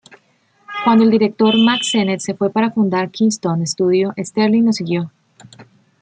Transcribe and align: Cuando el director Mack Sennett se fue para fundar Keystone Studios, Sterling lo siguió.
Cuando 0.83 1.03
el 1.03 1.11
director 1.11 1.55
Mack 1.59 1.83
Sennett 1.83 2.21
se 2.21 2.33
fue 2.33 2.51
para 2.51 2.71
fundar 2.71 3.11
Keystone 3.11 3.67
Studios, 3.67 4.15
Sterling 4.17 4.65
lo 4.65 4.73
siguió. 4.73 5.11